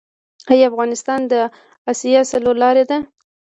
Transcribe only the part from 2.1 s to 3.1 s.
څلور لارې ده؟